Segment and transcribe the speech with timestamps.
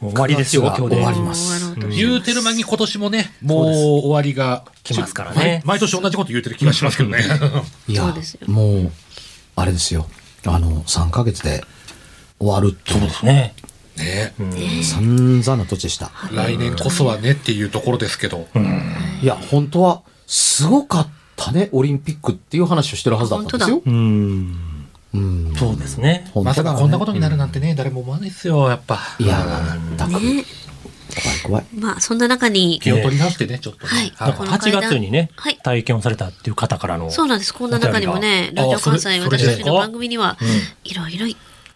[0.00, 0.96] もう終わりですよ、今日で。
[0.96, 1.74] 終わります。
[1.90, 5.62] 言うてる間に今年もね、もう終わりが来ますからね。
[5.64, 7.24] 毎毎年同じこと言うてる気がしますけどね。
[7.88, 8.40] いやそうですよ。
[8.48, 8.92] もう
[9.56, 10.06] あれですよ。
[10.46, 11.64] あの3ヶ月で
[12.38, 13.54] 終わるってそうですね。
[13.96, 14.34] ね。
[14.82, 16.10] 散々な土地でした。
[16.32, 18.48] 来年こそはねっていうところですけど。
[19.22, 23.82] いや本当はすごかったねオリンピックっていう話をしてるはずだったんですよ。
[23.84, 24.73] うん。
[25.14, 26.30] うんそうですね。
[26.34, 28.98] ねまさかこんなことになるなんてね、誰も思わないですよ、やっぱ。
[29.18, 29.38] いや
[29.96, 30.44] だからね。
[31.14, 33.92] 怖い怖いまあ、そんな中に、気を取り直してね、ちょっとね。
[33.92, 37.10] はいなんか8月にねはい、体験をされたっていう方からの。
[37.10, 37.54] そうなんです。
[37.54, 40.36] こんな中にもね、ラジオ関西私たちの番組には、
[40.82, 41.26] いろいろ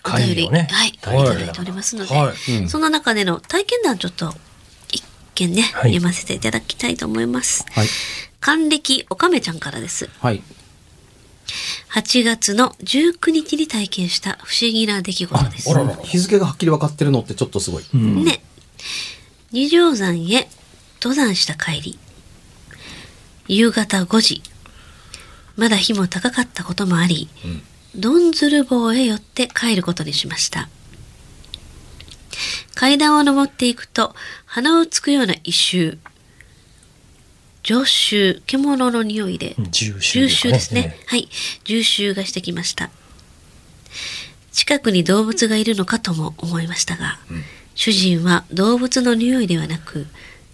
[0.05, 4.33] お会便り、ねはい、いたはいだいておりますので、はいその中での体験談ちょっと
[4.91, 7.65] 一件ね、はい読ませていただきたいと思います。
[7.71, 7.87] はい
[8.41, 10.09] 還暦おかめちゃんからです。
[10.21, 10.43] はい
[11.95, 15.71] 8月の19日に体験した不思議な出来事です。
[15.71, 18.43] あららら日付がはっきり分かってるのってちょっとすごい、うんね。
[19.51, 20.49] 二条山へ
[21.01, 21.99] 登山した帰り。
[23.49, 24.43] 夕方5時。
[25.57, 27.29] まだ日も高かったこともあり、
[27.97, 30.69] どんずる坊へ寄って帰ることにしました。
[32.75, 34.15] 階段を登っていくと、
[34.47, 35.99] 鼻をつくような異臭。
[37.69, 40.97] 常臭、獣の匂いで、重重臭臭ですね。
[41.05, 41.29] はい。
[41.65, 42.89] 重臭がしてきました。
[44.53, 47.19] 近くに動物がいるのかとも思いましたが、
[47.75, 50.07] 主人は動物の匂いではなく、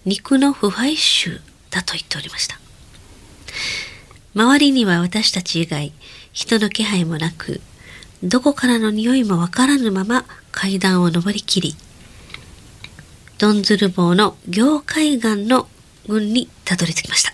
[0.03, 1.39] 肉の腐敗臭
[1.69, 2.59] だと言っておりました。
[4.33, 5.93] 周りには私たち以外、
[6.33, 7.61] 人の気配もなく、
[8.23, 11.77] どこからの匂いもわからぬまま階段を登りきり、
[13.37, 15.69] どんずる坊の行海岸の
[16.07, 17.33] 群にたどり着きました。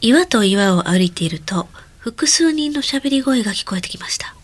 [0.00, 1.66] 岩と岩を歩いていると
[1.98, 4.34] 複数人の喋り声が聞こえてきました。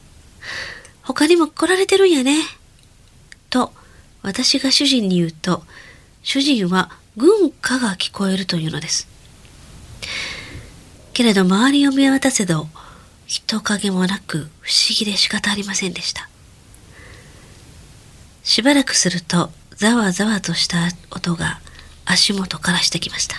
[1.03, 2.37] 他にも来られてるんやね。
[3.51, 3.73] と
[4.23, 5.63] 私が主人に言うと
[6.23, 9.09] 主人は軍歌が聞こえるというのです。
[11.13, 12.69] けれど周りを見渡せど
[13.27, 16.29] 人影もなく不思議で仕方ありませんでした。
[18.43, 19.51] しばらくすると
[19.81, 20.77] ざわざわとした
[21.11, 21.59] 音が
[22.05, 23.37] 足元からしてきました。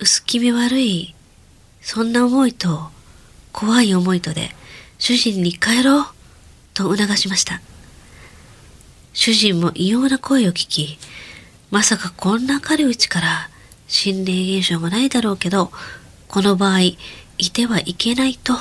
[0.00, 1.14] 薄気味悪い、
[1.80, 2.90] そんな思いと
[3.52, 4.54] 怖い思いとで
[4.98, 6.06] 主人に帰ろう
[6.74, 7.62] と促しました。
[9.14, 10.98] 主人も異様な声を聞き、
[11.70, 13.48] まさかこんな明るいうちから
[13.88, 15.72] 心霊現象もないだろうけど、
[16.28, 16.98] この場合、い
[17.50, 18.52] てはいけないと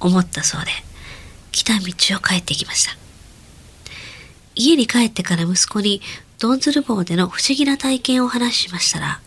[0.00, 0.72] 思ったそうで、
[1.52, 1.84] 来た道
[2.16, 3.05] を帰ってきました。
[4.56, 6.00] 家に帰ってから息子に
[6.38, 9.20] ドンズル坊での不思議な体験を話しましたら、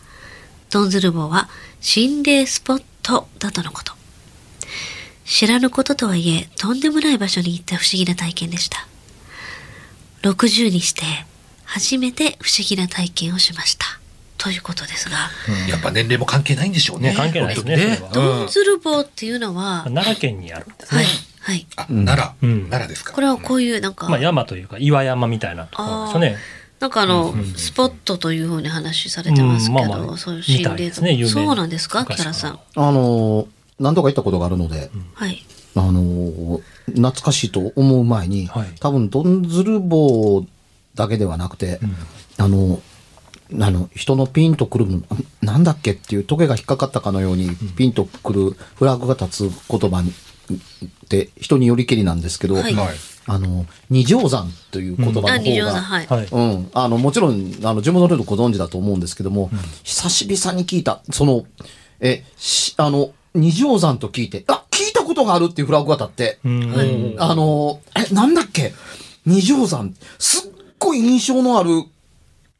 [0.70, 1.48] ドンズル坊は
[1.80, 3.94] 心霊スポットだとのこと。
[5.24, 8.86] 知らぬこととはいえ、とんでもない場所に行った不思議な体験でした。
[10.22, 11.02] 60にして、
[11.64, 13.86] 初めて不思議な体験をしました。
[14.38, 15.30] ということですが、
[15.68, 17.10] やっぱ年齢も関係ないんでしょうね。
[17.10, 21.10] ね関係ないですねドンズル坊っていうのは、奈良県にあるんですはいね。、
[21.50, 21.66] はい。
[21.74, 22.60] あ、奈良、うん。
[22.70, 23.12] 奈良ですか？
[23.12, 26.36] これはこういうなんか、まあ山というか岩山みたいなところですよね。
[26.78, 30.16] なんかあの、スポットというふうに話されてますけど、うんまあまあ。
[30.16, 31.46] そういう心霊みたいですね有名な。
[31.46, 32.60] そうなんですか、昔キャラさん。
[32.76, 33.46] あのー
[33.80, 35.44] 何度か行ったことがあるので、はい。
[35.74, 38.68] あのー懐かしいと思う前に、はい。
[38.78, 40.46] 多分ドンズル棒
[40.94, 41.80] だけではなくて、
[42.38, 42.80] あの
[43.60, 45.02] あの人のピンとくるの
[45.42, 50.02] なんだっけっていうトゲが引っかかったかのようにピンとくるフラグが立つ言葉
[50.54, 52.96] って人によりけりなんですけど、はいはい。
[53.26, 56.06] あの二条山という言葉の方が、あ、二条さん、はい。
[56.06, 56.28] はい。
[56.30, 59.50] うん、あのもちろんあの地元の人ご存知だと思うんですけども、
[59.84, 61.44] 久しぶりに聞いたその
[62.00, 68.72] えしあの二条山と聞いてあ聞いたことがあるっていうフラグが立って、うんあのえなんだっけ？
[69.26, 71.84] 二条山すっごい印象のある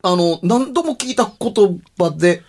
[0.03, 2.43] あの何度も聞いた言葉で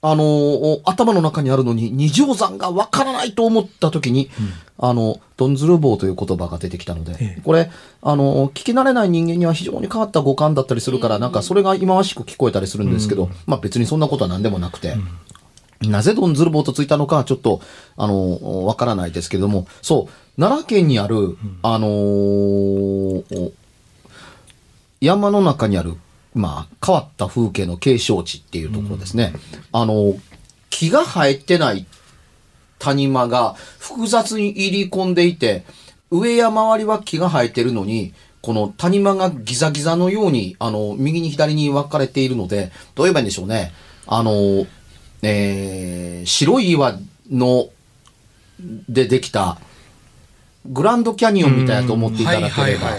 [0.00, 4.30] あの頭の中にあるのに二条山がわからないと思った時に、
[4.78, 7.40] あのドンズル棒という言葉が出てきたので、ええ。
[7.42, 7.70] これ
[8.02, 14.96] あの聞き慣れない人間には非常に変わった五感だったりするから、なんかそれが忌まわしく聞こえたりするんですけど、まあ別にそんなことは何でもなくて。
[15.80, 17.60] なぜドンズル棒とついたのかはちょっと、
[17.96, 23.52] あの、わからないですけれども、そう、奈良県にある、あのー
[25.00, 25.94] 山の中にある、
[26.38, 29.32] まあ、変わった風景の景勝地っていうところですね。
[29.72, 30.14] あの、
[30.70, 31.84] 木が生えてない
[32.78, 35.64] 谷間が複雑に入り込んでいて、
[36.10, 43.72] 上や周りは木が生えてるのに、この谷間がギザギザのように、あの、右に左に分かれているので、どう言えばいいんでしょうね。
[44.06, 44.66] あの、
[45.22, 46.98] えー白い岩
[47.30, 47.68] の、
[48.88, 49.58] でできた、
[50.66, 52.90] グランドキャニオンみたいだと思っていただければ。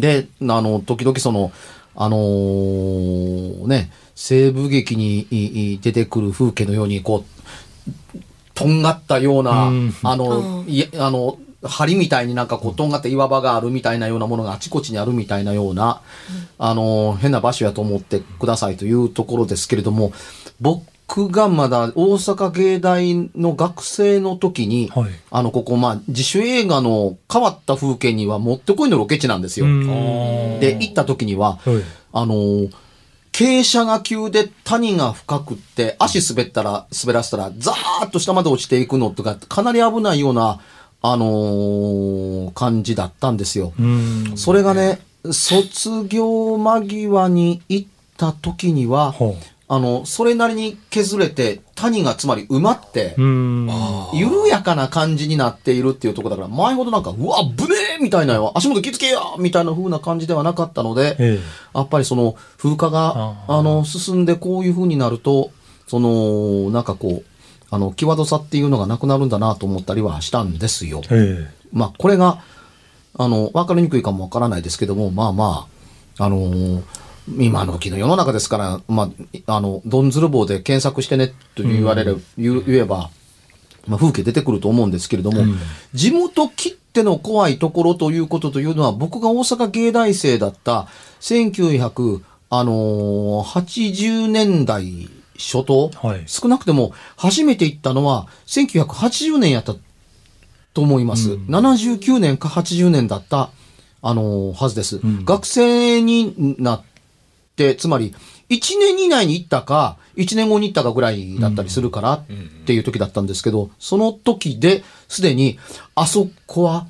[0.00, 1.52] で、あの、時々その、
[1.94, 7.24] あのーね、西部劇に出てくる風景のように、こ
[8.14, 8.18] う、
[8.54, 9.94] とんがったような、うん。
[10.02, 16.00] あの、いあの、針みたいになんかこう、とんがった岩場があるみたいなようなものがあちこちにあるみたいなような、
[16.58, 20.12] あの、変な場所やと思ってくださいというところですけれども、
[20.60, 25.10] 僕がまだ大阪芸大の学生の時に、はい。
[25.30, 29.66] あの、ここ、まあ、自主映画の変わった風景にはもってこいのロケ地なんですよ。
[29.66, 30.60] うん。
[30.60, 31.82] で、行った時には、はい。
[32.12, 32.70] あのー
[33.32, 40.60] 傾斜が急で谷が深くって、足滑ったら、滑らせたら、ザーッと下まで落ちていくのとか、かなり危ないような、
[41.00, 43.72] あのー感じだったんですよ。
[43.80, 44.32] うん。
[44.36, 45.00] それがね、
[45.30, 47.88] 卒業間際に行っ
[48.18, 49.14] た時には、
[49.78, 61.38] の、それなりに削れて、谷がつまり埋まって、緩やかな感じになっているっていうところだから、前ほどなんか、うわ、ぶねえみたいなよ、足元気付けよみたいな風な感じではなかったので、え
[61.74, 65.50] やっぱりその風化が、あの、進んでこういう風になると、
[65.86, 67.24] その、なんかこう、
[67.70, 71.00] あの、際どさっていうのがなくなるんだなと思ったりはしたんですよ。
[71.10, 71.54] ええ。
[71.72, 72.42] まあ、これが、
[73.18, 75.66] あの、わかりにくいかもわからないですけども、まあま
[76.18, 76.82] あ、あのー
[77.28, 79.10] 今の時の世の中ですから、ま
[79.46, 83.10] あ、あの、ドンズル棒で検索してねと言われる、言う言えば、
[83.86, 85.44] まあ、風景出てくると思うんですけれども、
[85.94, 90.88] 地元切っての怖いところということというのは、僕が大阪芸大生だった
[91.20, 92.22] 1980
[92.54, 95.08] あのー80年代
[95.38, 96.24] 初頭、はい。
[96.26, 99.74] 少なくても初めて行ったのは1980年やった
[100.74, 101.30] と思います。
[101.32, 103.50] 79年か80年だった、
[104.02, 105.00] あのーはずです。
[105.24, 106.91] 学生になって、
[107.78, 108.14] つまり、
[108.50, 112.24] 1年以内に行ったか、1年後に行ったかぐらいだったりするからっ
[112.66, 115.58] ていう時だったんですけど、その時で、すでに、
[115.94, 116.86] あそこは、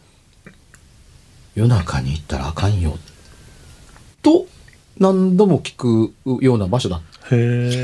[1.55, 2.99] 夜中に行ったらあかんよ、
[4.23, 4.47] と、
[4.99, 7.01] 何度も聞くような場所だっ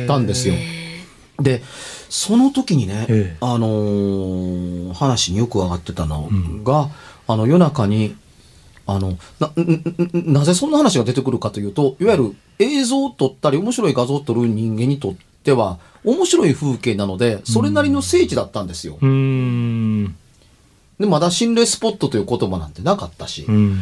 [0.07, 0.55] たんですよ。
[1.41, 1.63] で、
[2.09, 3.37] その時にね、ええ。
[3.41, 6.29] あのー話によく上がってたの
[6.65, 6.91] が、
[7.27, 8.17] あの夜中に、
[8.89, 9.53] あの、な、
[10.13, 15.15] なぜそんな話が出てくるかというと、いわゆる映像を撮ったり面白い画像を撮る人間にとっ
[15.45, 18.99] ては、面白い風景なので、それなりの聖地だったんですよ。
[19.01, 20.17] うん
[20.99, 23.45] で、まだ心霊スポットという言葉なんてなかったし。
[23.47, 23.79] うん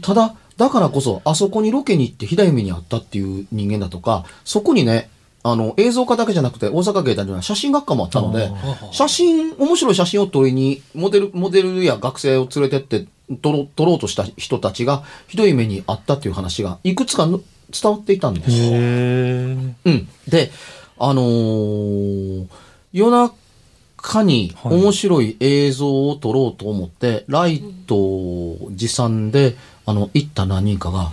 [0.00, 5.10] ただ、だからこそ、あそこにロケに行ってひだ夢にあったっていう人間だとか、そこにね、
[5.42, 8.50] あの、映像家だけじゃなくて、大阪芸大には写真学科もあったので、
[8.90, 13.06] 写真、面白い写真を撮りに、モデル、モデルや学生を連れてって、
[13.42, 17.40] 撮ろ撮ろうとした人たちが、ひどい目にあったっていう話が、いくつかの
[17.70, 20.08] 伝わっていたんですうん。
[20.28, 20.50] で、
[20.98, 22.46] あのー
[22.92, 24.74] 夜中にはい。
[24.80, 31.12] 面白い映像を撮ろうと思って、ライトを持参で、あの、行った何人かが、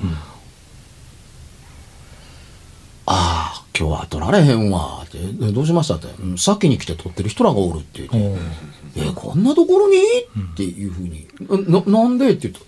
[3.05, 8.39] ああ、今日は撮られへんわ、って、えどうしましたって、うん先に来て撮ってる人らがおるって言って、
[8.95, 9.97] え、こんなところに、
[10.53, 11.27] っていうふうに、
[11.67, 12.31] な、なんで？
[12.31, 12.61] って言うと、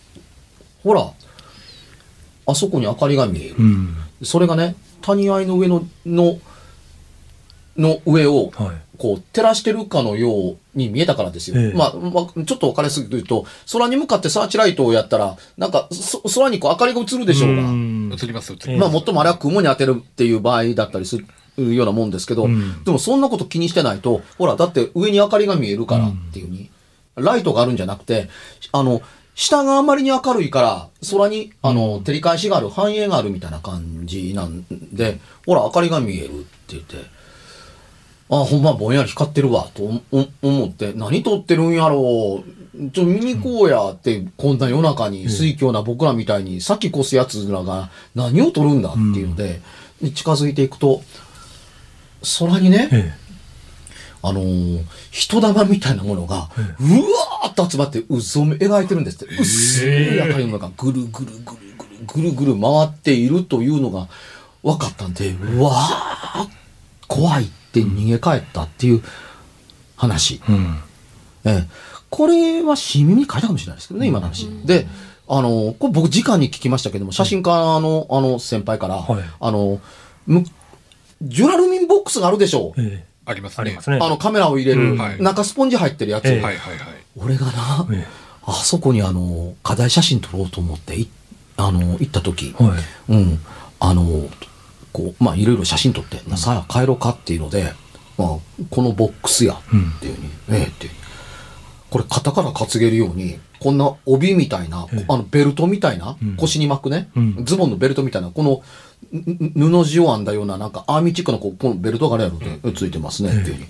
[0.84, 1.12] ほら、
[2.48, 3.56] あそこに明かりが見える。
[3.58, 3.96] うん。
[4.24, 6.40] それがね、谷合の上の、の、
[7.78, 8.82] の上を、はい。
[8.98, 11.60] こう、照らしてるかのように見えたからですよ。
[11.60, 11.74] ええ。
[11.74, 17.64] まあ、まあ、ちょっと分かりやすく言うと、空に向かってサーチライトをやったら、なんか、そ空にこう明かりが映るでしょうが。
[17.64, 18.12] ん。
[18.14, 21.28] 映ります映ります、ええまあ、最もあれは雲に当てるっていう場合だったりする
[21.58, 22.84] ようなもんですけど、うん。
[22.84, 26.70] でもそんなこと気にしてないと、ほら、だって上に明かりが見えるからっていうに、
[27.16, 28.30] ライトがあるんじゃなくて、
[28.72, 29.02] あの、
[29.36, 36.96] 下があまりに明るいから、空に、あの、照り返しがある、反映があるみたいな感じなんで、ほら、明かりが見えるって言って、
[38.30, 42.44] あ、ほんまぼんやり光ってるわ、とお思って、何撮ってるんやろ
[42.74, 49.62] う、ちょ、見に行こうやって、こんな夜中に、水郷な僕らみたいに、さっき越すやつらが何を撮るんだっていうので、
[50.02, 51.02] で近づいていくと、
[52.40, 53.14] 空にね、え
[54.22, 59.36] あのー人玉みたいなものが、うわーっと集まって渦を描いてるんですって。
[59.36, 64.08] 薄い明かりの中、ぐるぐるぐるぐるぐるぐる回っているというのが
[64.64, 66.48] 分かったんで、うわー、
[67.08, 69.04] 怖いって逃げ帰ったっていう
[69.96, 70.42] 話。
[70.50, 70.80] えうん
[71.46, 71.68] ええ、
[72.10, 74.48] これは新耳に書いたかもしれないですけどね、今の話。
[74.66, 74.88] で、
[75.28, 79.80] あの、これ僕直に聞きましたけども、写真家の、あの、先輩から、はいあの、
[80.26, 80.44] む
[81.26, 82.82] ジュラルミンボックスがあるでしょう。
[82.82, 83.16] ええ。
[83.26, 83.62] ありますね。
[83.62, 84.00] ありますね。
[84.02, 84.98] あの、カメラを入れる、うん。
[84.98, 85.22] はい。
[85.22, 86.26] 中スポンジ入ってるやつ。
[86.26, 86.42] ええ。
[86.42, 86.88] はいはいはい。
[87.18, 88.06] 俺がな、え
[88.48, 91.10] あそこにあの、課題写真撮ろうと思ってい、
[91.58, 92.80] あの、行った時、えはい。
[93.10, 93.40] うん、
[93.80, 94.30] あの、
[94.94, 97.74] こう、まあ、いろいろ写真撮って、さあ帰ろうかっていうので、
[98.18, 98.28] まあ、
[98.70, 100.90] このボックスや、っていうふうに、ええって。
[101.90, 105.06] これ肩から担げるように、こんな帯みたいな、ええ。
[105.08, 106.36] あのベルトみたいな、うん。
[106.36, 107.46] 腰に巻くね、うん。
[107.46, 108.62] ズボンのベルトみたいな、この
[109.12, 113.68] んん布地を編んだような、なんかアーミーチックなこうこのベルトがあれやろって、ついてますね、っていうふうに。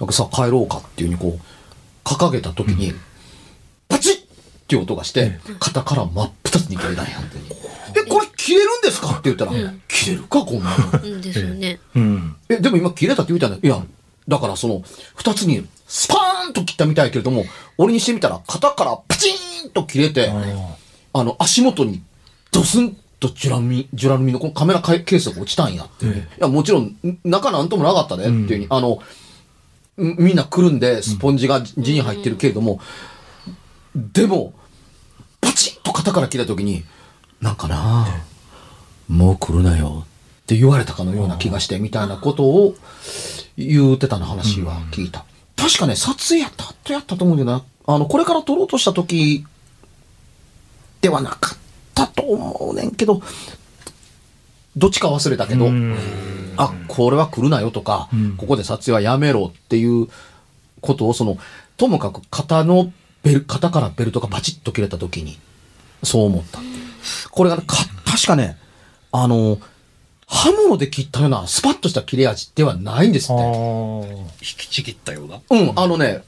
[0.00, 2.94] なんかさあ帰ろうかっていうふうにこう、掲げた時に、
[3.88, 4.18] パチッっ
[4.66, 7.24] ていう音がして、肩から真っ二つに切れたんやっ
[7.92, 8.00] て。
[8.00, 9.52] え、これ切れるんですかって言ったら、
[9.86, 11.00] 切れるか、こんなの。
[11.00, 11.20] うん。
[11.20, 11.78] ですよね。
[11.94, 12.34] うん。
[12.48, 13.80] え、でも今切れたって言うたんだいや、
[14.26, 14.82] だからその、
[15.14, 17.44] 二つにスパーンと切ったみたいけれども、
[17.76, 20.76] 俺にしてみたら肩からパチーンと切れて、あ
[21.12, 22.02] あの、足元に
[22.50, 26.06] ドスンとジュラルミン、ジュラルミンのこのカメラケースが落ちたんやって。
[26.06, 29.02] いや、もちろん、ん中なんともなかったねっていうあの、
[30.02, 32.80] んみんなくるんで、スポンジが地に入ってるけれども、
[33.94, 34.54] でも、
[35.42, 36.84] パチッと肩から切れた時に、
[37.42, 38.06] なんかな
[39.08, 42.74] もう来るなよって言われたかのような気がして、みたいなことを
[43.58, 44.80] 言うてたの話は。
[44.90, 45.26] 聞いた。
[45.62, 47.64] 確かね、撮影やった後やったと思うんだよな。
[47.86, 49.44] あの、これから撮ろうとした時
[51.00, 51.58] ではなかっ
[51.94, 53.22] たと思うねんけど、
[54.76, 55.96] どっちか忘れたけど、うん
[56.56, 60.08] あ、これは来るなよとか、うんここで撮影はやめろっていう
[60.80, 61.38] ことを、その、
[61.76, 62.92] ともかく肩の
[63.22, 65.38] ベル、肩からベルトがパチッと切れた時に、
[66.02, 66.58] そう思った。
[67.30, 68.58] これがね、か、確かね、
[69.12, 69.58] あの、
[70.32, 73.44] 刃物で切ったようなスパッとした切れ味ではないんですあって。
[73.44, 74.18] ー。
[74.18, 75.40] 引きちぎったような？
[75.50, 76.24] うん、あのね、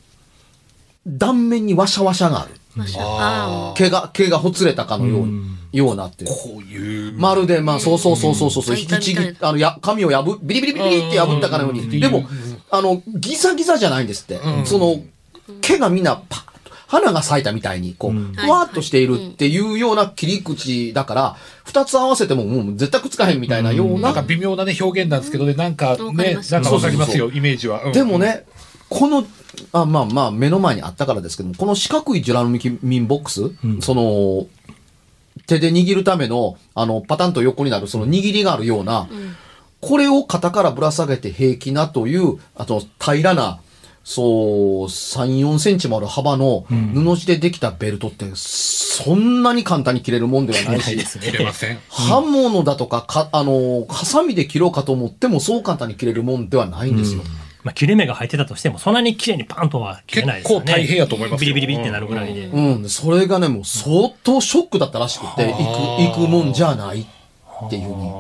[1.07, 2.51] 断面にワシャワシャがある。
[2.99, 5.59] ああ毛が、毛がほつれたかのよう,、うん。
[5.71, 6.31] ようなっていう。
[6.31, 7.13] こういう。
[7.13, 8.81] まるで、まあ、そうそうそうそうそう、うん。
[8.81, 12.01] 引きちぎうんあの、や、紙を破、ビリビリビリビリって破ったかのように。
[12.01, 12.25] でも、
[12.71, 14.35] あの、ギザギザじゃないんですって。
[14.37, 14.67] うん。
[14.67, 15.01] その、
[15.61, 16.45] 毛がみんなパ
[17.01, 18.33] 花が咲いたみたいに、こう、うん。
[18.35, 24.01] ふわっとしているっていうような切り口だから、二つ合わせてももう絶対くっつかへんみたいなような。
[24.01, 27.93] なんか微妙なね表現なんですけどねなんかねなんかわかりますよイメージは、うん。
[27.93, 28.45] でもね、
[28.89, 29.27] この、
[29.73, 33.81] あまあまあ、目の前にあったからですけども、この四角いジュラルミンボックス、ん。
[33.81, 34.47] その、
[35.47, 39.37] 手で握るための、あの、パタンと横になる、その握りがあるような、うん。
[39.81, 43.61] これを肩からぶら下げて平気なという、あと平らな、
[44.05, 44.27] そう、
[44.85, 51.79] 3、4センチもある幅の布地でできたベルトって、そんなに簡単に切れるもんではないし、切れません。
[51.89, 57.23] 刃物だとか、か、あの、ハサミで切ろうかと思っても、そう簡単に切れるもんではないんですよ。
[57.63, 60.67] まあ、切れ目が入ってたとしても、そんなに綺麗にパンとは切れないですよね。
[60.67, 61.47] 結構大変やと思いますよ。
[61.47, 62.45] ビリビリビリってなるぐらいで。
[62.45, 68.11] うん、それがね、もう相当ショックだったらしくて、行く、行くもんじゃないっていうふうに。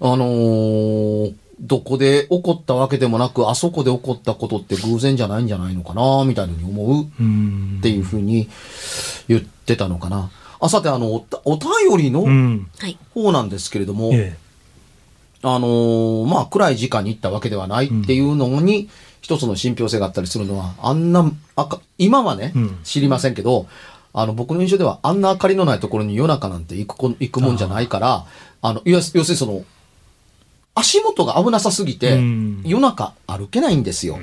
[0.00, 8.48] あのーどこで起こったわけでもなく、あそこで起こったことって偶然じゃないんじゃないのかな、みたいに思ううんっていうふうに
[9.28, 10.30] 言ってたのかな。
[10.60, 12.68] あ、さて、あの、おたお便りのうん。
[12.78, 12.98] はい。
[13.14, 14.36] 方なんですけれども、え
[15.42, 18.88] あのーまあ、暗い時間に行ったわけではないっていうのに、
[19.20, 23.66] 一つの信憑性があったりするのは、あんな、あか今はね、うん知りませんけど、
[24.12, 28.24] あの、僕の印象では、あんな明かりのないところに夜中なんて行くこ、行くもんじゃないから、
[28.62, 29.64] あの、要す要するにその、
[30.78, 34.18] 足元が危なさすぎて、うん夜中歩けないんですよ。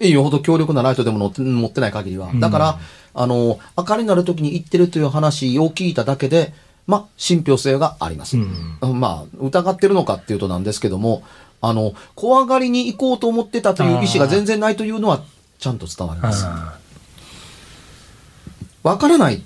[0.00, 2.30] よほど強力なライトでも乗って持ってない限りは。
[2.34, 2.78] だから、
[3.14, 6.54] あの、明かりになる時に行ってるという話を聞いただけで、
[6.86, 8.38] まあ、信憑性があります。
[8.38, 11.22] うんまあ、疑ってるのかっていうとなんですけども、
[11.60, 15.22] あの、怖がりに行こうと思ってたという意思が全然ないというのは、
[15.58, 16.44] ちゃんと伝わります。
[16.46, 16.78] あ
[18.84, 19.42] わからない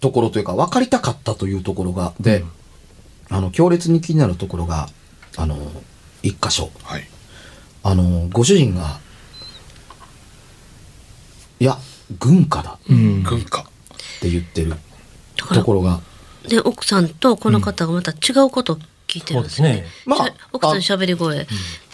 [0.00, 2.44] ところというか、わかりたかったというところが、で、
[3.28, 4.88] あの、強烈に気になるところが、
[5.40, 5.56] あの、
[6.22, 6.70] 一箇所。
[6.82, 7.08] はい。
[7.82, 9.00] あの、ご主人が、
[11.58, 11.78] いや、
[12.18, 13.62] 軍歌だーうん軍歌。
[13.62, 13.64] っ
[14.20, 14.74] て言ってる
[15.54, 16.00] ところが、
[16.46, 19.86] で奥さんとこの方がまた違うことを聞いてるんですよね。
[20.04, 21.46] まあしゃ奥さん喋り声、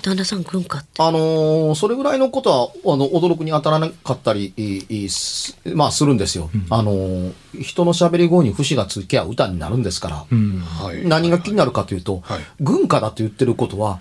[0.06, 1.02] 旦那さん軍歌って。
[1.02, 6.48] あのーそれぐらいのことは、あの、驚くに当たらなかったり、いいすまあ、するんですよ。
[6.70, 10.24] あのー人の喋り声に節がつきゃ歌になるんですから。
[10.30, 11.06] うんはい。
[11.06, 14.00] 何が気になるかというと、はい軍歌だと言ってることは、だ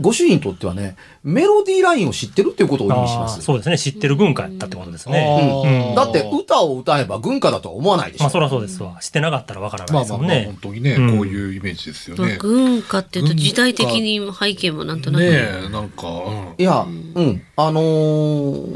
[0.00, 3.42] ご主人にとってはね、メロディーラインを知ってるっていうことを意味します。
[3.42, 3.78] そうですね。
[3.78, 5.92] 知ってる軍歌やったってことですね。
[5.96, 8.24] だって、歌を歌えば軍歌だとは思わないでしょ。
[8.24, 8.98] まあ、そりゃそうですわ。
[9.00, 10.72] 知ってなかったらわからないまあまあまあ、ですもんね本。
[10.72, 12.36] 当にね、うんこういうイメージですよまあね。
[12.38, 15.24] 軍歌っていうと時代的に背景もなんとなく。
[15.24, 18.66] ねえ、なんか、うんいや、うん、あのー、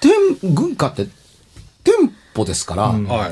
[0.00, 0.08] テ
[0.48, 1.10] ン、軍歌って、テ
[2.02, 3.30] ンポですから、ううんん、はい。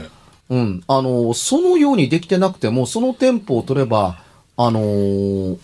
[0.50, 4.22] あのーそのようにできてなくても、そのテンポを取れば、
[4.58, 5.58] あのー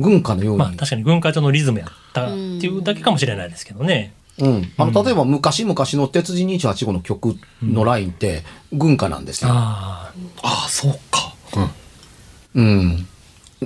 [0.00, 4.14] 軍歌のように、まあ、確かに軍歌調のリズムやったっていうだけかもしれないですけどね。
[4.38, 9.50] うん、あの、例えば昔々の鉄人285の曲のラインって、軍歌なんですよ。
[9.52, 10.12] あ
[10.42, 11.34] ああ、そうか。
[12.54, 12.64] うん。
[12.64, 13.06] うん。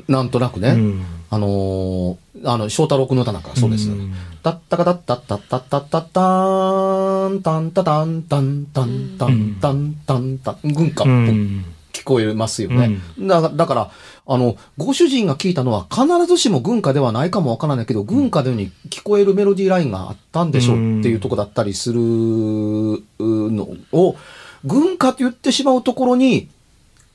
[0.09, 0.71] なんとなくね。
[0.71, 0.73] あ。
[0.73, 1.05] うん。
[1.29, 3.91] あのーあの、翔太郎君の歌なんかそうです。
[3.91, 11.65] うんタッタカタッタッタッタッタッタッターン、タンタタンタンタンタンタンタンタン、軍歌っぽくうん。
[12.03, 12.99] 聞こえますよね。
[13.19, 13.91] だだから、
[14.27, 24.17] あの、ご主人が聞いたのは必ずしも軍歌ではないかもわからないけど、軍歌のように聞こえるメロディーラインがあったんでしょうっていうとこだったりするのを、
[24.65, 26.49] 軍歌と言ってしまうところに、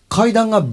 [0.09, 0.65] 階段が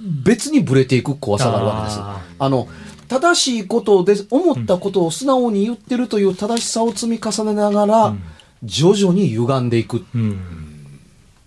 [0.00, 1.98] 別にブレていく怖さがあるわけです。
[2.00, 2.66] ああの、
[3.08, 8.16] 正しいことで、思ったことを素直に言ってるという正しさを積み重ねながら、
[8.64, 10.38] 徐々に歪んでいくっうん。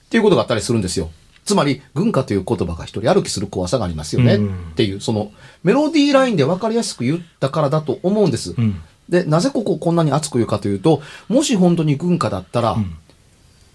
[0.10, 1.12] ていうことがあったりするんですよ。
[1.50, 4.36] つまり、軍歌という言葉が一人歩きする怖さがありますよね。
[4.36, 5.32] うんっていう、その、
[5.64, 8.54] メロディーラインで分かりやすく言ったからだと思うんです。
[8.56, 8.80] うん。
[9.10, 12.98] で、なぜここをこんなに熱く言うかというと、もし本当に軍歌だったら、ん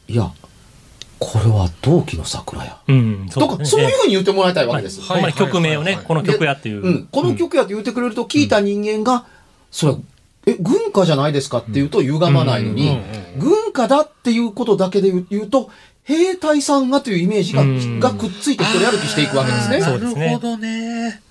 [0.06, 0.30] いや、
[1.18, 2.80] これは同期の桜や。
[2.86, 3.28] うん。
[3.28, 5.02] とか、そういうふうに言ってもらいたいわけです。
[5.02, 6.80] ほんまに曲名をね、この曲やっていう。
[6.80, 9.26] うん、この曲やって言ってくれると聞いた人間が、
[9.72, 9.98] それは、
[10.46, 13.00] え、軍歌じゃないですかって言うと歪まないのに、
[13.38, 15.70] 軍歌だっていうことだけで言うと、
[16.04, 19.80] 兵隊さんがというイメージが,、うんがくっついて一人歩きしていくわけですね。
[19.80, 21.22] なるほどね。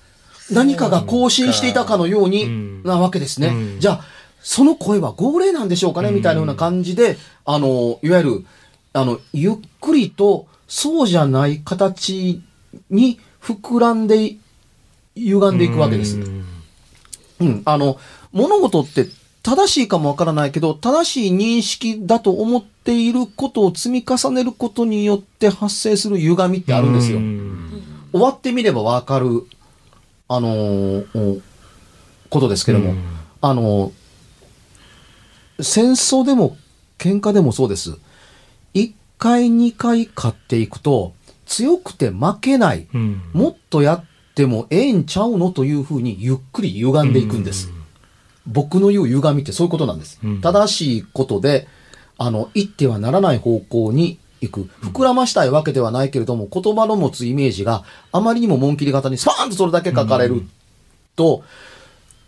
[0.50, 3.48] 何かが更新していたかのようにうんなわけですね。
[3.48, 4.04] うんじゃあ、
[4.42, 8.46] その声は号令なんでしょうかね、みたいなような感じで、あの、いわゆる、
[8.92, 12.42] あの、ゆっくりと、そうじゃない形
[12.90, 14.36] に膨らんで、
[15.14, 16.16] 歪んでいくわけです。
[16.16, 16.44] うん
[17.40, 17.98] うん、あの、
[18.32, 19.06] 物事って
[19.42, 27.18] 正しいかもわからないけど、正しい認識だと思っていることを積み重ねることによって発生する歪みってあるんですよ。
[27.18, 27.70] うん
[28.12, 29.42] 終わってみればわかる、
[30.28, 31.40] あのーお
[32.30, 33.02] ことですけども、うん
[33.40, 33.92] あのー
[35.60, 36.56] 戦争でも
[36.98, 37.96] 喧嘩でもそうです。
[38.74, 41.12] 1回2回勝っていくと、
[41.46, 42.86] 強くて負けない。
[42.92, 47.70] うんもっとやってもええんちゃうのというふうにゆっくり歪んでいくんです。
[48.46, 50.18] 僕の言う歪みってそういうことなんです。
[50.22, 51.66] うん正しいことで、
[52.18, 54.70] あの、言ってはならない方向に行く。
[54.82, 60.42] 膨らましたいわけではないけれども、言葉の持つイメージがあまりにも紋切り型にスパーンとそれだけ書かれる
[61.16, 61.42] と、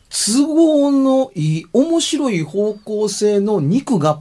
[0.09, 4.21] 都合のいい、面白い方向性の肉が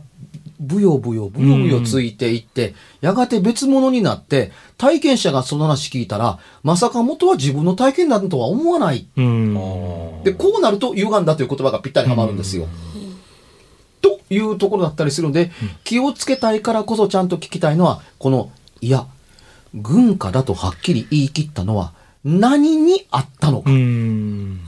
[0.60, 9.08] ブヨブヨ、ブヨブヨついていって、やがて別物になって、体験者がその話聞いたら、まさか元は自分の体験だとは思わない。
[9.16, 9.54] うん
[10.24, 12.68] で、こうなると歪んだという言葉がぴったりはまるんですよ。
[14.28, 15.52] というところだったりするので、
[15.84, 19.08] 気をつけたいからこそちゃんと聞きたいのは、この、いや、
[19.74, 23.70] 軍歌だとはっきり言い切ったのは、何にあったのか。
[23.70, 24.62] うん。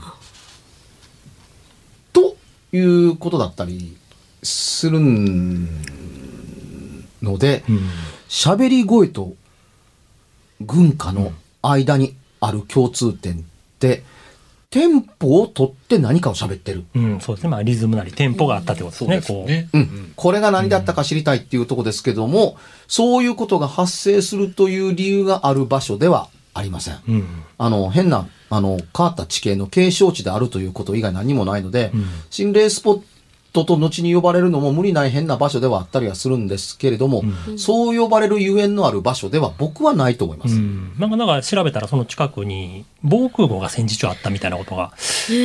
[2.12, 2.36] と
[2.72, 3.96] いうことだったり
[4.42, 5.00] する
[7.22, 7.64] ので、
[8.28, 9.34] 喋り声と
[10.60, 13.42] 軍歌の間にある共通点っ
[13.78, 14.04] て、
[14.70, 16.84] テンポを取って何かを喋ってる。
[16.94, 17.50] うん、そうですね。
[17.50, 19.20] まあ、リズムなりテンポがあったってことですね。
[19.22, 19.68] そうですね。
[19.72, 20.12] うん。
[20.14, 26.96] これが何だったか知りたいっていうところですけども、そういうことが発生するという理由がある場所ではありません。
[26.96, 27.12] こう。
[27.12, 27.26] うん。
[27.56, 33.02] あの、変な、あの、変わった地形の継承地であるということ以外何もないので、うん心霊スポッ
[33.52, 37.22] トと後に呼ばれるのも無理ない変な場所ではあったりはするんですけれども、
[37.56, 40.54] そう呼ばれるゆえんのある場所では僕はないと思います。
[40.54, 44.92] うん、なんかなんか調べたらその近くに防空壕が戦時中あったみたいなことが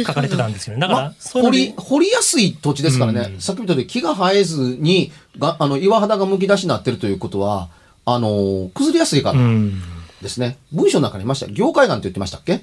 [0.06, 0.82] 書かれてたんですよね。
[0.82, 3.36] だから、ま掘り、掘りやすい土地ですからね。
[3.40, 7.70] さっきも言ったように木が生えずに、が、あの、岩肌がむき出しになってるということは、
[8.06, 9.82] あのー崩れやすいからうん。
[10.22, 10.58] ですね。
[10.72, 11.48] 文章の中にありました。
[11.48, 12.62] 業界岩って言ってましたっけ？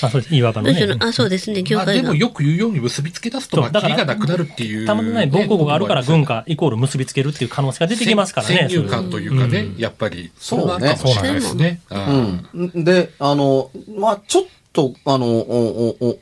[0.00, 0.34] あ、そうです。
[0.34, 0.96] 岩場のね。
[1.00, 2.14] あ、そうですね、業まあ、でも。
[2.14, 8.68] よく言うように結びつけ出すと、だからキリがなくなるっていう、たまにない防空壕があるから軍かイコール結びつけるっていう可能性が出てきますからね。
[8.68, 11.80] 先入観というかね、うんやっぱり、そうねそれはあるかもしれないですね。
[11.90, 12.84] うん。
[12.84, 16.18] で、あの、まあちょっと、あの、おおお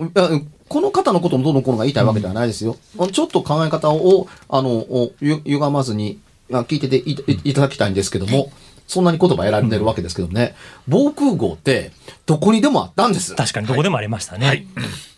[0.69, 2.77] この方のこともどうのこうのが言いたいわけではないですよ。
[3.13, 6.21] ちょっと考え方を、あの、おゆ歪まずに、
[6.53, 8.53] あ聞いてていいいただきたいんですけども、
[8.91, 10.57] そんなに言葉得られてるわけですけどね、
[10.89, 11.93] 防空壕って、
[12.27, 13.37] どこにでもあったんです。
[13.37, 14.47] 確かにどこでもありましたね。
[14.47, 14.67] はい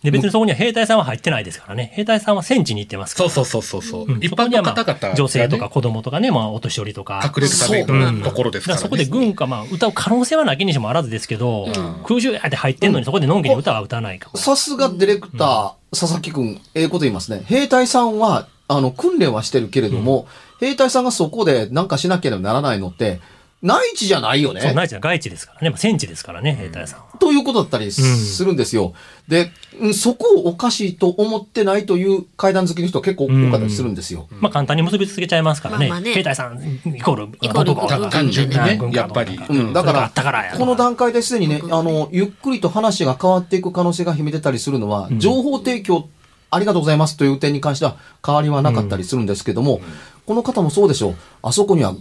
[0.02, 1.92] で、別にそこには兵隊さんは入ってないですからね。
[1.94, 3.30] 兵隊さんは戦地に行ってますから。
[3.30, 7.22] そうそうそうそう一般の方々女性とか子供とかね、まあ、お年寄りとか。
[7.24, 11.68] 隠れるためのところですから、ねそこで軍か、まあ、歌う可能性はなきにしもあらずですけど、
[12.04, 14.28] 空襲やって入ってんのにそこでのんきに歌は歌わないか。
[14.36, 17.42] さすがディレクター、佐々木くん、ええこと言いますね。
[17.46, 20.26] 兵隊さんは、あの、訓練はしてるけれども、
[20.58, 23.20] 兵隊さんがそこで何かしなければならないのって、
[23.62, 24.74] 内地じゃないよそう、ね。
[24.74, 25.70] 内地は外地ですからね。
[25.70, 27.06] まあ、戦地ですからね、兵隊さんは。
[27.20, 28.92] ということだったりするんですよ。
[29.28, 34.28] で、うんそこをおかしいと思ってないという階段好きの人は結構多かったりするんですよ。
[34.40, 35.88] まあ、簡単に結びつけちゃいますからね。
[35.88, 39.38] まあまあね兵隊さんイコール、イコール僕が軍単純にね軍、やっぱり。
[39.48, 46.08] うん、だからからや、この段階ですでにね、あの、ゆっくりと話が変わっていく可能性が秘めてたりするのは、情報提供、
[46.50, 49.80] ありがとうございますという点に関しては変わりはなかったりするんですけども、
[50.26, 51.16] この方もそうでしょう。
[51.42, 51.94] あそこには、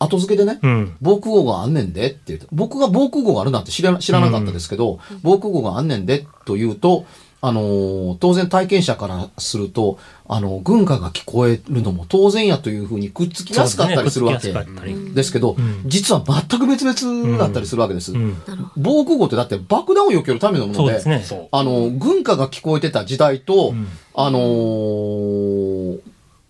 [0.00, 0.96] 後付けでね、うん。
[1.00, 7.04] 防空壕があんねんでって言うと僕が防空壕があるなんて知ら知らなかったですけど、防空壕があんねんでと言うと、
[7.42, 18.12] あのー当然体験者からすると、あの、軍歌が聞こえるのも当然やというふうにくっつきやすかったりするわけですねくっつきやすかったりですけど、実は全く別々だったりするわけです。
[18.12, 18.36] うん。
[18.76, 21.24] 防空壕ってだって爆弾を避けるためのもので、ですね。
[21.50, 26.00] あの、軍歌が聞こえてた時代と、んあのー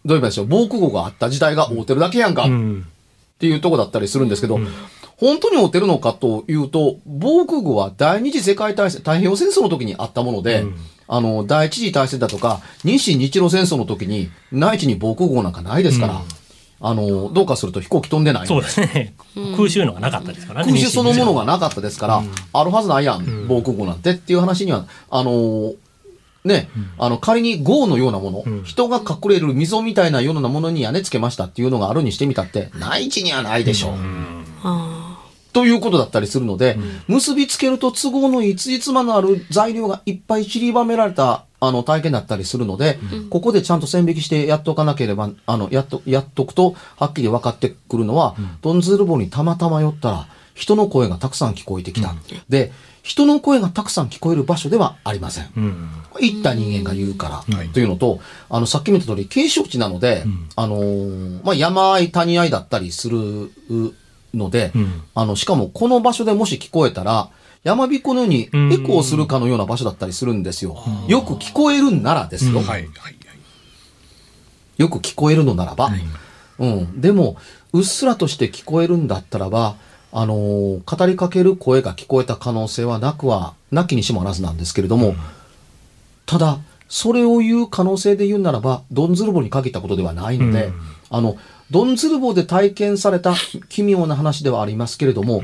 [0.02, 2.86] どう言えばいいでしょう、防空壕があった時代が合うてるだけやんか、うん。
[3.40, 4.60] っていうとこだったりするんですけど、
[5.16, 10.76] 本当に合ってるのかというと、防空壕は第二次世界大戦、太平洋戦争の時にあったもので、うん。
[11.08, 16.20] あの、第一次大戦だとか、日清日露戦争の時に、内地に防空壕なんかないですから、うん。
[16.82, 19.14] あの、どうかすると飛行機飛んでないんそうですね。
[19.56, 20.70] 空襲のがなかったですからね。
[20.70, 22.22] 空襲そのものがなかったですから、
[22.52, 25.74] あるはずないやん、防空壕なんてっていう話には、あのー
[26.44, 28.64] ね、あの、仮に壕のようなもの、うん。
[28.64, 33.94] 人が隠れる溝みたいなようなものに屋根つけましたっていうのがあるにしてみたって、内地にはないでしょう。
[34.62, 35.00] あ
[35.52, 42.98] ということだったりするので、結びつけると都合のいいつじつまのある材料がいっぱい散りばめられたあの体験だったりするので、
[43.30, 52.14] ここでちゃんと線引きしてやっとかなければ、あの、やっと、やっとくと、はっきり分かってくるのは、ドンズルボにたまたま寄ったら、人の声がたくさん聞こえてきた。
[52.48, 55.50] で、人の声がたくさん聞こえる場所ではありません。
[55.56, 55.88] うん。
[56.20, 60.24] 行った人間が言うから、というのと、あの、さっきも言った通り、景色地なので、
[60.56, 63.52] あのーまあ、山あい、谷あいだったりする
[64.34, 67.30] ので、うんあの、しかもこの場所でもし聞こえたら、
[67.62, 70.76] 山彦のようにエコーするかのような場所だったりするんですよ。
[71.08, 72.58] よく聞こえるんならですよ。
[72.58, 73.16] はい、はい、はい。
[74.78, 75.90] よく聞こえるのならば。
[76.58, 77.00] うん。
[77.00, 77.36] でも、
[77.72, 79.76] うっすらとして聞こえるんだったらば、
[80.12, 85.14] あのー語りかける声が聞こえた可能性はなくは、なきにしもあらずなんですけれども、
[86.26, 90.74] ただ、それを言う可能性で言うならば、ドンズルボに限ったことではないので、うん。
[91.10, 91.36] あの、
[91.70, 93.34] ドンズルボで体験された
[93.70, 95.42] 奇妙な話ではありますけれども、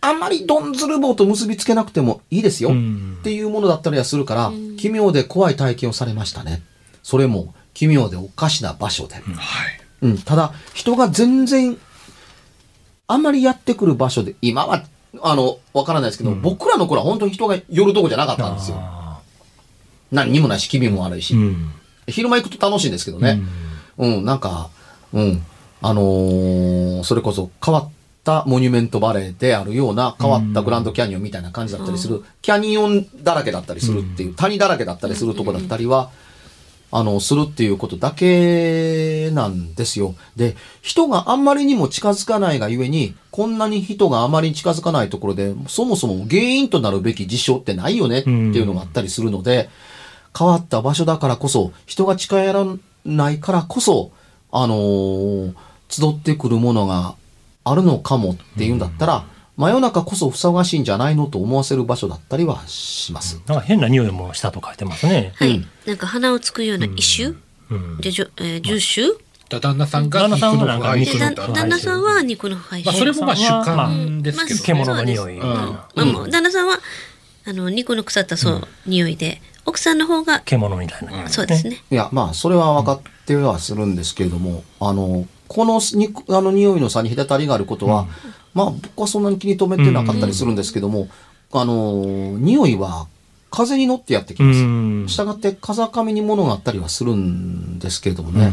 [0.00, 0.20] あん。
[0.20, 3.16] まりドンズルボと結びつけなくてもいいですよ、うん。
[3.20, 6.62] っていうものだったりはするから、奇妙で怖い体験をされましたね。
[7.02, 9.14] それも奇妙でおかしな場所で。
[9.14, 9.24] はい。
[10.02, 11.76] うん、ただ、人が全然、
[13.08, 14.84] あんまりやってくる場所で、今は、
[15.22, 18.76] あの、わからないですけど、僕らの頃は本当に人が寄るとこじゃなかったんですよ。
[18.78, 19.18] あ
[20.12, 21.34] 何にもないし、気味も悪いし。
[21.34, 21.72] ーうん。
[22.06, 23.40] 昼間行くと楽しいんですけどね。
[23.96, 24.70] うん、なんか、
[25.12, 25.42] うん、
[25.82, 27.90] あのーそれこそ変わっ
[28.24, 36.10] たモニュメントバレーであるような変わったグランドキャニオンみたいな感じだったりする、キャニオンだらけだったりするっていう、谷だらけだったりするとこだったりは、
[36.90, 40.14] あの、するっていうことだけなんですよ。
[40.36, 49.68] で、人があんまりにも近づかないがゆえに、こんなに人があまり近づかないところで、そもそも原因となるべき事象ってないよねっていうのがあったりするので、
[50.36, 52.64] 変わった場所だからこそ、人が近寄ら
[53.04, 54.10] ないからこそ、
[54.50, 55.54] あのー
[55.90, 57.16] 集ってくるものが
[57.64, 59.24] あるのかもっていうんだったら、
[59.58, 63.42] 真夜中こそふさわしいんじゃないのと思わせる場所だったりはします。
[63.48, 65.32] なんか変な匂いもしたと書いてますね。
[65.34, 65.66] はい。
[65.84, 67.34] なんか鼻をつくような異種
[67.70, 67.98] うん。
[67.98, 69.08] で、じょえー、重種
[69.48, 74.84] だ旦那さんが肉の腐肉の旦那さんは肉の腐敗まあそれもまあ主観ですけどね。
[74.84, 75.40] 獣の匂い。
[75.40, 75.48] うん。
[75.48, 76.78] まあもう旦那さんは
[77.44, 79.42] あの肉の腐ったそう、匂いで。
[79.66, 81.28] 奥さんの方が獣みたいな。
[81.28, 81.82] そうですね。
[81.90, 88.06] いや、まあ、それは分かってはするんですけれども、あの、このにあの匂いの差に隔たりがあることは、
[88.58, 91.08] まあ、僕はそんなに気に留めてなかったりするんですけども、
[91.52, 92.02] あの、
[92.38, 93.06] 匂いは
[93.50, 94.58] 風に乗ってやってきます。
[94.58, 95.06] うん。
[95.08, 98.52] したがって風上に物があったりはするんですけれどもね、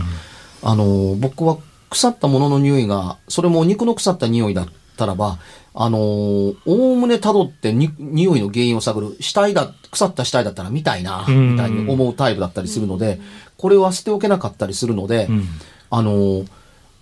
[0.62, 1.58] あの、僕は
[1.90, 5.40] 腐ったものの匂いが、それも肉の腐った匂いだったらば、
[5.74, 11.52] あの、おおむね辿ってに匂いの原因を探る、死体だ、腐った死体だったら見たいな、うん。
[11.54, 13.20] みたいに思うタイプだったりするので、
[13.58, 15.48] これは捨ておけなかったりするので、うん。
[15.90, 16.46] あの、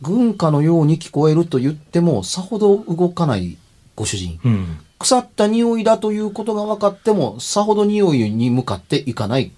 [0.03, 3.57] 軍歌のように聞こえると言っても、さほど動かない
[3.95, 4.39] ご主人。
[4.43, 4.77] うん。
[4.99, 9.51] 腐った匂いだということが分かっても、さほど匂いに向かっていかない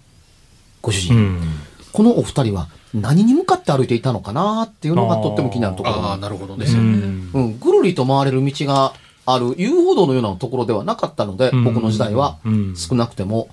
[0.82, 1.16] ご主人。
[1.16, 1.42] うん。
[1.92, 6.82] このお二人は何に向かって歩いていたのかなっていうのがとっても気になるところああなるほどねですよ。
[6.82, 8.94] うんうん、ぐるりと回れる道が
[9.26, 13.50] ある遊歩道のようなところではなかったので、うん僕の時代はうん少なくても。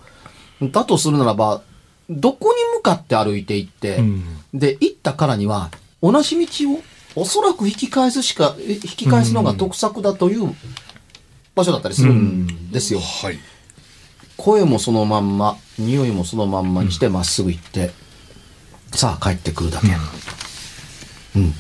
[0.60, 1.62] だとするならば、
[2.08, 4.24] どこに向かって歩いていって、うん
[4.54, 5.70] で、行ったからには、
[6.02, 6.82] 同じ道を
[7.14, 10.54] おそらく引き返すしか、え引き返すのが得策だという
[11.54, 13.00] 場所だったりするんですよ。
[13.00, 13.38] はい
[14.42, 17.92] 声もそのまんま、匂いもそのまんまにしてまっすぐ行って、
[18.92, 19.88] さあ帰ってくるだけ。
[21.36, 21.54] うん。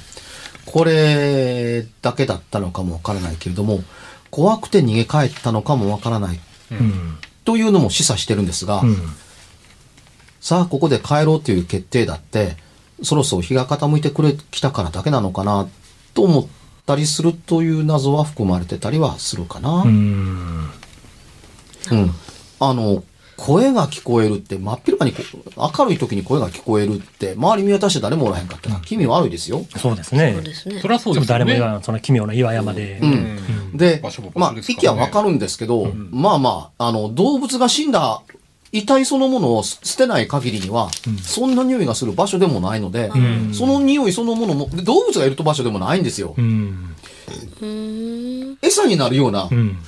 [0.66, 3.84] これだけだったのかもわからないけれども、
[4.30, 6.40] 怖くて逃げ帰ったのかもわからない
[6.72, 7.18] うん。
[7.44, 8.96] というのも示唆してるんですが、うん。
[10.40, 12.56] さあここで帰ろうという決定だって、
[13.02, 15.68] そろそろ日が傾いてくれきたからだけなのかな
[16.14, 16.46] と思っ
[16.86, 19.82] たりするという謎は含まれてたりはするかな。
[19.82, 20.70] うん。
[21.90, 22.10] うん。
[22.60, 23.02] あの、
[23.36, 25.22] 声が聞こえるって、真っ昼間にこ
[25.56, 29.64] 明るい時に声が聞こえるって、周り見渡して誰もおらへんかったら気味悪いですよ。
[29.76, 30.42] そうですねそう。
[30.44, 30.88] ですねそ。
[30.88, 33.00] りゃそうですよね誰も言わん、その奇妙な岩山で。
[33.02, 33.76] うん。
[33.76, 38.22] で場所も、まあ息はわかるんですけど、まあまあ、あの、動物が死んだ
[38.72, 40.90] 遺体そのものを捨てない限りには、
[41.22, 43.54] そんな匂いがする場所でもないので、ん。
[43.54, 46.34] その匂いそのものも、で動物がいると場所でもないんですよ。
[48.62, 49.78] 餌になるような、うん。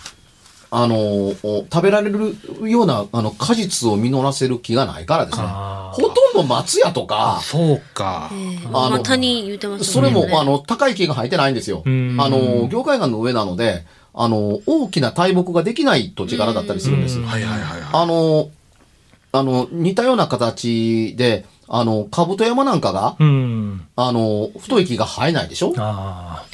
[0.71, 2.37] あの、お食べられる
[2.69, 5.47] ような、あの、果実を実らせる気がないからですね。
[5.47, 8.29] ほとんど松屋とか、そうか。
[8.33, 8.59] ええ。
[8.67, 10.37] あのまあ谷言うてますそれも、ね。
[10.37, 11.85] あの、高い木が生えてないんですよ。
[11.87, 12.17] あうん。
[12.17, 17.21] の、業界岸の上なので、あの、大きな大木ができない土地柄だったりするんです。
[17.21, 17.81] はいはいはい。
[17.93, 18.51] あの、
[19.35, 23.85] あの、似たような形で、あの、兜山なんかが、うん。
[23.97, 25.75] あの、太い木が生えないでしょ？
[25.77, 26.45] あ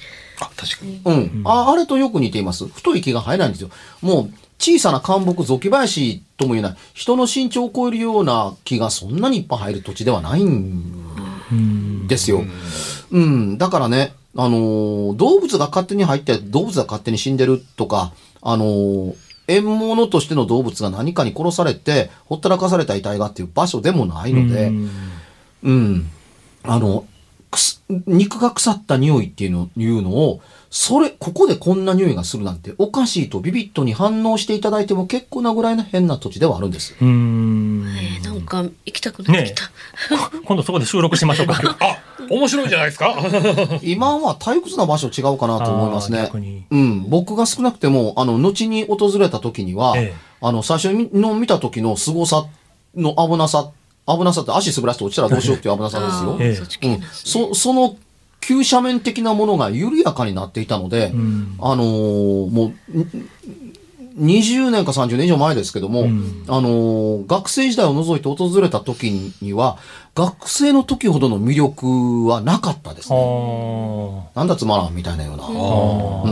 [0.40, 1.42] あ確かにうん。
[1.44, 2.66] ああれとよく似ています。
[2.66, 3.68] 太い木が生えないんですよ。
[4.00, 12.06] もう、小さな干木、雑木林とも言えない、人の身長を超えるような木がそんなにいっぱい生える土地ではないん。
[12.08, 12.42] ですよ。
[13.10, 13.58] うん。
[13.58, 19.14] だからね、あのー動物が勝手に入って、動物が勝手に死んでるとか、あのー
[19.56, 24.90] 獲物としての動物が何かに殺されて、ほったらかされた遺体がっていう場所でもないので、うん
[25.62, 26.10] うん。
[26.62, 27.04] あの、
[28.06, 36.96] 肉が腐った匂いっていうのいうのを、それ、ここでこんな匂いがするなんておかしいとビビッとに反応していただいても結構なぐらいの変な土地ではあるんです。
[37.00, 37.69] うん。
[37.98, 39.70] ええなんか行きたくなってきた。
[40.44, 41.60] 今度そこで収録しましょうか。
[41.80, 41.98] あ
[42.28, 43.16] 面白いじゃないですか
[43.82, 46.30] 今は退屈な場所違うかなと思いますね。
[46.70, 47.08] うん。
[47.08, 52.46] 僕が少なくても、あの、後に訪れた時には、ええあの、最初にの見た時の凄さ
[52.96, 53.70] の危なさ、
[54.06, 56.36] 危なさって足滑らして落ちたらどうしようっていう危なさですよ。
[56.40, 57.96] ええそっちうんそ、その、
[58.40, 63.30] 急斜面的なものが緩やかになっていたので、んあのーもう、ん
[64.18, 66.44] 20年か30年以上前ですけども、ん。
[66.48, 69.78] あのー学生時代を除いて訪れた時には、
[70.14, 73.20] 学生の時ほどの魅力はなかったですあね。
[73.22, 75.46] ーなんだつまらんみたいなような。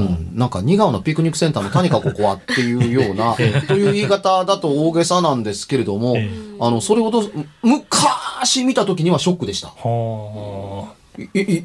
[0.01, 3.35] うん、なんか、新川のピクニックセンターの谷かここはっていうような、
[3.69, 6.29] という言い方だと大げさなんですけれども、え
[6.61, 7.23] あの、それほど、
[7.62, 9.69] 昔見た時にはショックでした。
[9.69, 10.88] は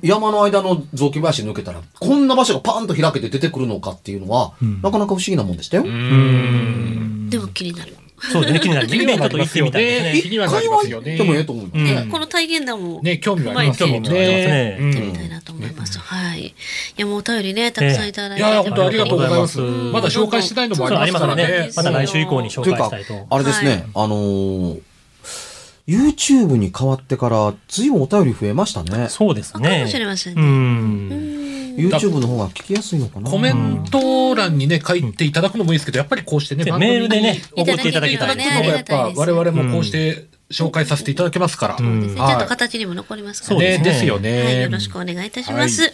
[0.01, 5.83] 山の間の雑木林抜けたら、こんな場所がパンと開けて出てくるのかっていうのは、んなかなか不思議なもんでしたよ。
[5.83, 7.29] うん。
[7.29, 7.95] でも気になる。
[8.31, 8.87] そうですね、気になる。
[8.87, 10.21] 気にはなイベントとりますよ行ってみたいですねね。
[10.21, 12.05] 気にはなりますよねでもええと思いますね。
[12.05, 15.99] ねこの体験談もね興味はありますねねうんやりたいなと思います。
[15.99, 16.45] はい。
[16.47, 16.53] い
[16.95, 18.45] や、もうお便りね、たくさんいただいて。
[18.45, 21.71] いや本当ありがとうございますありがとうございますまだ紹介してないのもありますからねますね。
[21.75, 24.81] また来週以降に紹というか介したいと。、あれですね、はいあのー
[25.87, 29.09] YouTube に変わってから、随分お便り増えましたね。
[29.09, 29.81] そうですかね。
[29.81, 31.15] もしれませんうね。
[31.15, 31.53] ん。
[31.75, 33.29] YouTube の方が聞きやすいのかな。
[33.29, 41.75] コメント欄にね、書いていただくのもいいですけど、やっぱりこうしてね、で番組にメールでね、送っていただけたらいねやっぱ我々もこうして紹介させていただけますから。
[41.77, 44.61] んですねちゃんと形にも残りますからね、そうですよはい、ね。
[44.61, 45.91] よろしくお願いいたします。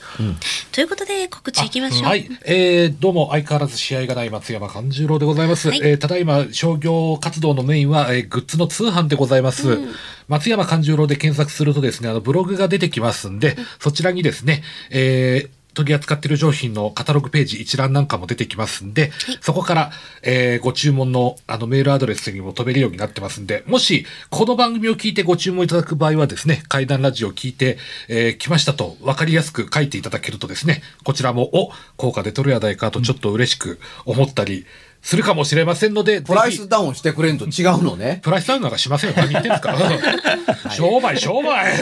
[0.72, 2.10] ということで、告知いきましょう。
[2.10, 5.70] はい、えー、どうも相変わらず試合がない松山勘十郎でございます。
[5.70, 9.80] はいえーただいま商業活動のメインは、えーグッズの通販でございます。
[10.28, 19.92] 松山勘十郎で検索するとですね、あのブログが出てきますんで、そちらにですね、えー取り扱っている商品のカタログページ一覧なんかも出てきますんで、そこから、
[20.24, 27.78] えーご注文のあのメールアドレスにも飛べるようになってますんで、もしこの番組を聞いてご注文いただく場合はですね、怪談ラジオを聞いて、
[28.08, 34.66] えー来ましたと分かりやすく書いていただけるとですね、こちらも、お、効果で取るやないかとちょっと嬉しく思ったり
[35.02, 38.20] するかもしれませんので、プライスダウンしてくれんと違うのね。
[38.22, 39.16] プライスダウンなんかしませんよ。
[39.18, 39.76] 何言ってんですか
[40.76, 41.74] 商売、商売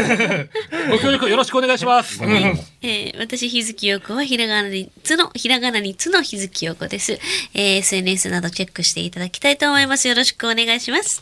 [0.92, 2.24] ご協力よろしくお願いします。
[2.24, 2.34] うん
[2.82, 7.20] えー私、日月陽子はひらがなにつの、ひらがなにつの日月陽子です。
[7.54, 10.08] えー SNS などチェックしていただきたいと思います。
[10.08, 11.22] よろしくお願いします。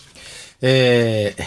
[0.61, 1.43] えー、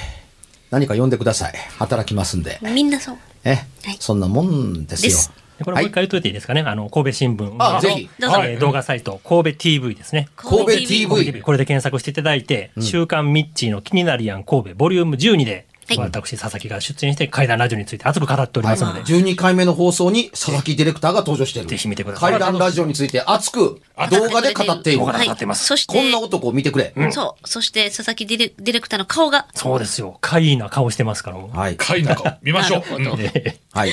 [0.70, 1.54] 何か呼んでください。
[1.78, 2.58] 働きますんで。
[2.62, 3.16] みんなそう。
[3.44, 3.50] え、
[3.84, 5.10] はいそんなもんですよ。
[5.10, 5.30] です
[5.64, 6.62] これもう一回言っといていいですかね。
[6.62, 10.28] あの、神戸新聞のあぜひどうぞえー動画サイト、神戸 TV ですね。
[10.36, 21.68] 神戸 TV これで検索していただいて、週刊ミッチーの気になるやん神戸ボリューム12で、はい私、佐々木が出演して怪談ラジオについて熱く語っておりますので、12回目の放送に佐々木ディレクターが登場している。
[21.68, 24.98] ぜひ見てください怪談ラジオについて熱く動画で語っている。
[24.98, 26.92] 動画で語ってますそして、こんな男を見てくれ。
[27.10, 27.48] そう。
[27.48, 30.18] そして、佐々木ディレディレクターの顔が、そうですよ。
[30.20, 31.38] 怪異な顔してますから。
[31.38, 31.76] はい。
[31.76, 32.82] 会なんか見ましょう。
[33.72, 33.92] はい。